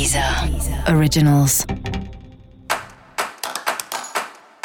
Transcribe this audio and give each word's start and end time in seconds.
Deezer 0.00 0.24
Originals. 0.96 1.66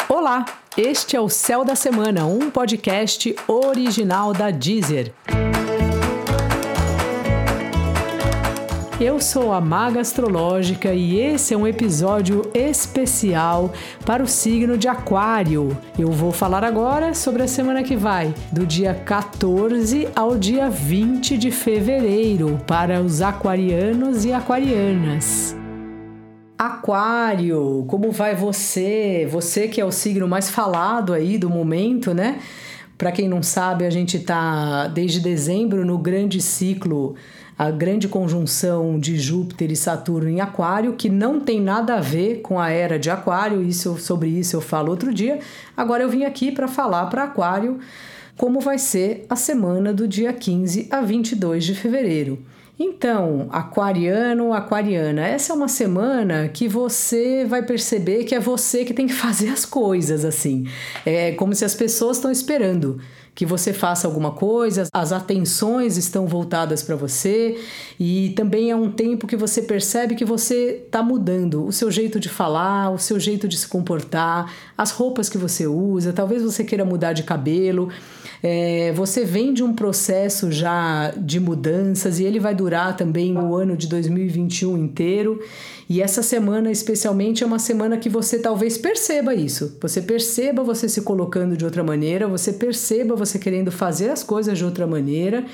Olá, 0.08 0.46
este 0.78 1.18
é 1.18 1.20
o 1.20 1.28
Céu 1.28 1.66
da 1.66 1.76
Semana, 1.76 2.26
um 2.26 2.50
podcast 2.50 3.36
original 3.46 4.32
da 4.32 4.50
Deezer. 4.50 5.14
Eu 8.98 9.20
sou 9.20 9.52
a 9.52 9.60
Maga 9.60 10.00
Astrológica 10.00 10.94
e 10.94 11.20
esse 11.20 11.54
é 11.54 11.58
um 11.58 11.68
episódio 11.68 12.50
especial 12.54 13.74
para 14.06 14.24
o 14.24 14.28
signo 14.28 14.78
de 14.78 14.88
Aquário. 14.88 15.78
Eu 16.00 16.14
vou 16.14 16.32
falar 16.32 16.64
agora 16.64 17.14
sobre 17.14 17.44
a 17.44 17.48
semana 17.48 17.84
que 17.84 17.98
vai, 17.98 18.34
do 18.54 18.66
dia 18.66 18.94
14 18.94 20.08
ao 20.16 20.38
dia 20.38 20.70
20 20.70 21.38
de 21.38 21.52
fevereiro, 21.52 22.58
para 22.66 23.02
os 23.02 23.22
aquarianos 23.22 24.24
e 24.24 24.32
aquarianas. 24.32 25.58
Aquário, 26.58 27.84
como 27.90 28.14
vai 28.14 28.34
você? 28.34 29.28
Você 29.30 29.68
que 29.68 29.82
é 29.82 29.84
o 29.84 29.92
signo 29.92 30.26
mais 30.26 30.50
falado 30.50 31.12
aí 31.12 31.38
do 31.38 31.50
momento, 31.50 32.14
né? 32.14 32.40
Para 32.98 33.12
quem 33.12 33.28
não 33.28 33.44
sabe, 33.44 33.86
a 33.86 33.90
gente 33.90 34.20
tá 34.20 34.88
desde 34.88 35.20
dezembro 35.20 35.84
no 35.84 35.98
grande 35.98 36.42
ciclo 36.42 37.16
a 37.58 37.72
grande 37.72 38.08
conjunção 38.08 39.00
de 39.00 39.18
Júpiter 39.18 39.72
e 39.72 39.76
Saturno 39.76 40.30
em 40.30 40.42
Aquário, 40.42 40.94
que 40.94 41.10
não 41.10 41.40
tem 41.40 41.62
nada 41.62 41.96
a 41.96 42.02
ver 42.02 42.42
com 42.42 42.60
a 42.60 42.70
era 42.70 43.00
de 43.00 43.10
Aquário, 43.10 43.64
isso 43.64 43.98
sobre 43.98 44.28
isso 44.30 44.56
eu 44.56 44.62
falo 44.62 44.92
outro 44.92 45.14
dia. 45.14 45.40
Agora 45.76 46.04
eu 46.04 46.10
vim 46.10 46.26
aqui 46.26 46.52
para 46.52 46.68
falar 46.68 47.06
para 47.06 47.24
Aquário 47.24 47.80
como 48.38 48.60
vai 48.60 48.78
ser 48.78 49.26
a 49.30 49.36
semana 49.36 49.94
do 49.94 50.08
dia 50.08 50.34
15 50.34 50.90
a 50.92 51.00
22 51.00 51.64
de 51.64 51.76
fevereiro. 51.76 52.40
Então, 52.78 53.48
aquariano, 53.52 54.54
aquariana, 54.54 55.26
essa 55.26 55.54
é 55.54 55.56
uma 55.56 55.70
semana 55.70 56.50
que 56.50 56.68
você 56.68 57.46
vai 57.46 57.64
perceber 57.64 58.26
que 58.26 58.36
é 58.36 58.40
você 58.40 58.84
que 58.84 58.94
tem 58.94 59.08
que 59.08 59.14
fazer 59.16 59.50
as 59.50 59.66
coisas 59.66 60.26
assim. 60.26 60.68
É 61.06 61.32
como 61.34 61.56
se 61.56 61.64
as 61.64 61.74
pessoas 61.74 62.18
estão 62.18 62.32
esperando 62.32 63.00
que 63.36 63.46
você 63.46 63.74
faça 63.74 64.08
alguma 64.08 64.32
coisa, 64.32 64.88
as 64.94 65.12
atenções 65.12 65.98
estão 65.98 66.26
voltadas 66.26 66.82
para 66.82 66.96
você 66.96 67.60
e 68.00 68.30
também 68.30 68.72
é 68.72 68.76
um 68.76 68.90
tempo 68.90 69.28
que 69.28 69.36
você 69.36 69.62
percebe 69.62 70.16
que 70.16 70.24
você 70.24 70.84
está 70.86 71.04
mudando 71.04 71.66
o 71.66 71.72
seu 71.72 71.92
jeito 71.92 72.18
de 72.18 72.30
falar, 72.30 72.92
o 72.92 72.98
seu 72.98 73.20
jeito 73.20 73.46
de 73.46 73.58
se 73.58 73.68
comportar, 73.68 74.54
as 74.78 74.92
roupas 74.92 75.28
que 75.28 75.38
você 75.38 75.68
usa, 75.68 76.14
talvez 76.14 76.42
você 76.44 76.64
queira 76.64 76.86
mudar 76.86 77.12
de 77.12 77.24
cabelo. 77.24 77.90
É, 78.42 78.94
você 78.94 79.26
vem 79.26 79.54
de 79.54 79.64
um 79.64 79.74
processo 79.74 80.52
já 80.52 81.12
de 81.18 81.40
mudanças 81.40 82.20
e 82.20 82.24
ele 82.24 82.40
vai 82.40 82.56
durar 82.56 82.65
também 82.98 83.38
o 83.38 83.56
ano 83.56 83.78
de 83.78 83.88
2021 83.88 84.78
inteiro. 84.78 85.40
E 85.88 86.02
essa 86.02 86.24
semana, 86.24 86.72
especialmente, 86.72 87.44
é 87.44 87.48
uma 87.48 87.60
semana 87.60 87.98
que 87.98 88.10
você 88.10 88.40
talvez 88.40 88.78
perceba 88.78 89.36
isso. 89.36 89.78
Você 89.82 90.02
perceba 90.02 90.64
você 90.64 90.90
se 90.90 91.02
colocando 91.02 91.56
de 91.56 91.64
outra 91.64 91.84
maneira, 91.84 92.28
você 92.28 92.52
perceba 92.54 93.16
você 93.16 93.38
querendo 93.38 93.72
fazer 93.72 94.10
as 94.10 94.24
coisas 94.24 94.58
de 94.58 94.66
outra 94.66 94.88
maneira 94.88 95.46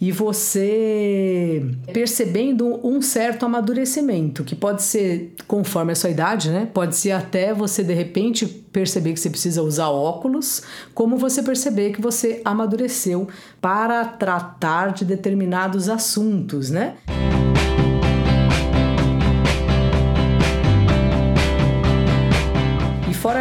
e 0.00 0.12
você 0.12 1.64
percebendo 1.92 2.80
um 2.86 3.00
certo 3.00 3.46
amadurecimento, 3.46 4.44
que 4.44 4.54
pode 4.54 4.82
ser 4.82 5.34
conforme 5.46 5.92
a 5.92 5.94
sua 5.94 6.10
idade, 6.10 6.50
né? 6.50 6.68
Pode 6.72 6.96
ser 6.96 7.12
até 7.12 7.54
você 7.54 7.82
de 7.82 7.94
repente 7.94 8.46
perceber 8.46 9.12
que 9.12 9.20
você 9.20 9.30
precisa 9.30 9.62
usar 9.62 9.88
óculos, 9.88 10.62
como 10.94 11.16
você 11.16 11.42
perceber 11.42 11.92
que 11.92 12.00
você 12.00 12.40
amadureceu 12.44 13.28
para 13.60 14.04
tratar 14.04 14.92
de 14.92 15.04
determinados 15.04 15.88
assuntos, 15.88 16.70
né? 16.70 16.94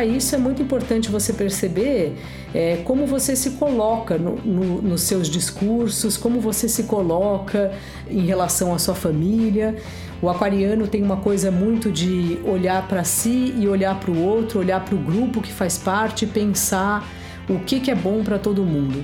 Isso, 0.05 0.35
é 0.35 0.37
muito 0.37 0.61
importante 0.61 1.09
você 1.09 1.33
perceber 1.33 2.15
é, 2.53 2.77
como 2.83 3.05
você 3.05 3.35
se 3.35 3.51
coloca 3.51 4.17
no, 4.17 4.35
no, 4.37 4.81
nos 4.81 5.01
seus 5.01 5.29
discursos, 5.29 6.17
como 6.17 6.39
você 6.39 6.67
se 6.67 6.83
coloca 6.83 7.71
em 8.09 8.25
relação 8.25 8.73
à 8.73 8.79
sua 8.79 8.95
família. 8.95 9.75
O 10.21 10.29
aquariano 10.29 10.87
tem 10.87 11.01
uma 11.03 11.17
coisa 11.17 11.51
muito 11.51 11.91
de 11.91 12.39
olhar 12.45 12.87
para 12.87 13.03
si 13.03 13.53
e 13.57 13.67
olhar 13.67 13.99
para 13.99 14.11
o 14.11 14.23
outro, 14.23 14.59
olhar 14.59 14.83
para 14.83 14.95
o 14.95 14.97
grupo 14.97 15.41
que 15.41 15.51
faz 15.51 15.77
parte 15.77 16.25
pensar 16.25 17.07
o 17.49 17.59
que, 17.59 17.79
que 17.79 17.91
é 17.91 17.95
bom 17.95 18.23
para 18.23 18.39
todo 18.39 18.63
mundo. 18.63 19.03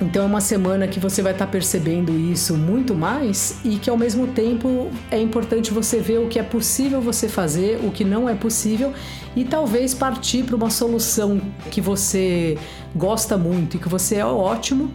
Então 0.00 0.24
é 0.24 0.26
uma 0.26 0.40
semana 0.40 0.88
que 0.88 0.98
você 0.98 1.22
vai 1.22 1.32
estar 1.32 1.46
tá 1.46 1.52
percebendo 1.52 2.12
isso 2.18 2.56
muito 2.56 2.94
mais 2.94 3.58
e 3.64 3.76
que 3.76 3.88
ao 3.88 3.96
mesmo 3.96 4.26
tempo 4.26 4.90
é 5.10 5.20
importante 5.20 5.72
você 5.72 6.00
ver 6.00 6.18
o 6.18 6.28
que 6.28 6.38
é 6.38 6.42
possível 6.42 7.00
você 7.00 7.28
fazer, 7.28 7.78
o 7.84 7.90
que 7.90 8.04
não 8.04 8.28
é 8.28 8.34
possível 8.34 8.92
e 9.36 9.44
talvez 9.44 9.94
partir 9.94 10.42
para 10.44 10.56
uma 10.56 10.70
solução 10.70 11.40
que 11.70 11.80
você 11.80 12.58
gosta 12.94 13.38
muito 13.38 13.76
e 13.76 13.80
que 13.80 13.88
você 13.88 14.16
é 14.16 14.26
ótimo, 14.26 14.90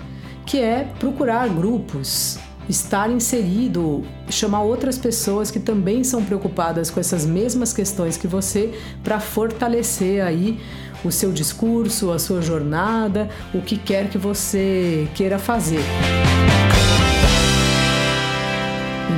que 0.45 0.59
é 0.59 0.85
procurar 0.99 1.47
grupos, 1.47 2.37
estar 2.67 3.09
inserido, 3.09 4.03
chamar 4.29 4.61
outras 4.61 4.97
pessoas 4.97 5.49
que 5.49 5.59
também 5.59 6.03
são 6.03 6.23
preocupadas 6.23 6.91
com 6.91 6.99
essas 6.99 7.25
mesmas 7.25 7.71
questões 7.71 8.17
que 8.17 8.27
você 8.27 8.71
para 9.03 9.19
fortalecer 9.19 10.23
aí 10.23 10.59
o 11.03 11.11
seu 11.11 11.31
discurso, 11.31 12.11
a 12.11 12.19
sua 12.19 12.41
jornada, 12.41 13.29
o 13.53 13.61
que 13.61 13.77
quer 13.77 14.09
que 14.09 14.17
você 14.17 15.07
queira 15.15 15.39
fazer. 15.39 15.83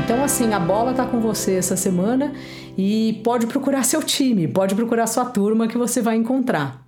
Então, 0.04 0.24
assim, 0.24 0.54
a 0.54 0.60
bola 0.60 0.94
tá 0.94 1.06
com 1.06 1.20
você 1.20 1.54
essa 1.54 1.76
semana 1.76 2.34
e 2.78 3.22
pode 3.24 3.48
procurar 3.48 3.84
seu 3.84 4.02
time, 4.02 4.48
pode 4.48 4.76
procurar 4.76 5.08
sua 5.08 5.26
turma 5.26 5.68
que 5.68 5.78
você 5.78 6.02
vai 6.02 6.16
encontrar. 6.16 6.82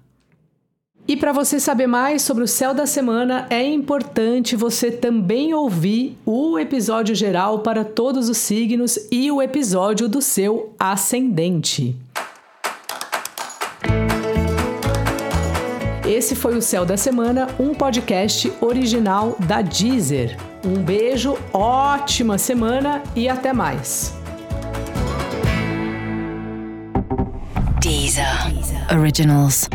E 1.05 1.17
para 1.17 1.33
você 1.33 1.59
saber 1.59 1.85
mais 1.85 2.21
sobre 2.21 2.45
o 2.45 2.47
céu 2.47 2.73
da 2.73 2.85
semana, 2.85 3.45
é 3.49 3.61
importante 3.61 4.55
você 4.55 4.89
também 4.89 5.53
ouvir 5.53 6.17
o 6.25 6.57
episódio 6.57 7.13
geral 7.13 7.59
para 7.59 7.83
todos 7.83 8.29
os 8.29 8.37
signos 8.37 8.97
e 9.11 9.29
o 9.29 9.41
episódio 9.41 10.07
do 10.07 10.21
seu 10.21 10.73
ascendente. 10.79 11.95
Esse 16.13 16.35
foi 16.35 16.55
o 16.55 16.61
Céu 16.61 16.85
da 16.85 16.95
Semana, 16.95 17.47
um 17.59 17.73
podcast 17.73 18.53
original 18.61 19.35
da 19.47 19.63
Deezer. 19.63 20.37
Um 20.63 20.75
beijo, 20.75 21.35
ótima 21.51 22.37
semana 22.37 23.01
e 23.15 23.27
até 23.27 23.51
mais. 23.51 24.13
Deezer, 27.81 28.53
Deezer. 28.53 28.95
Originals. 28.95 29.67